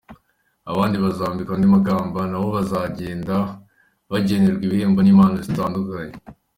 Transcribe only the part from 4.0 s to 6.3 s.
bagenerwa ibihembo n’impano zitandukanye.